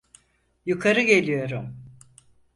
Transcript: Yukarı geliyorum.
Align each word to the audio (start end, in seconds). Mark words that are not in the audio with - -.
Yukarı 0.65 1.01
geliyorum. 1.03 1.75